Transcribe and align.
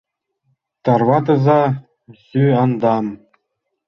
Тарватыза 0.83 1.61
сӱандам. 2.23 3.05